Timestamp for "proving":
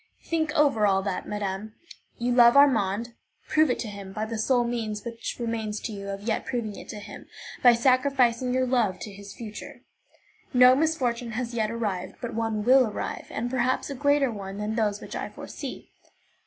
6.43-6.75